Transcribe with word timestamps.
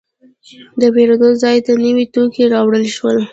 د 0.81 0.83
پیرود 0.93 1.23
ځای 1.43 1.57
ته 1.65 1.71
نوي 1.85 2.05
توکي 2.13 2.43
راوړل 2.53 2.85
شول. 2.95 3.17